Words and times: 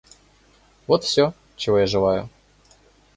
Вот 0.87 1.03
всё, 1.03 1.31
чего 1.55 1.77
я 1.77 1.85
желаю. 1.85 2.27